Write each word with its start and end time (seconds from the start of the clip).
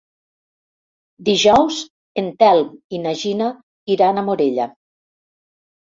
Dijous 1.27 1.77
en 2.23 2.31
Telm 2.43 2.73
i 2.99 3.03
na 3.07 3.15
Gina 3.25 3.53
iran 3.97 4.19
a 4.19 4.25
Morella. 4.31 4.71